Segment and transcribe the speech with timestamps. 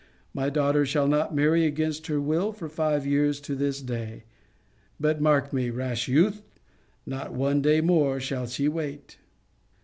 [0.33, 4.23] My daughter shall not marry against her will for five years to this day,
[4.99, 6.41] but mark me, rash youth,
[7.05, 9.19] not one day more shall she wait.'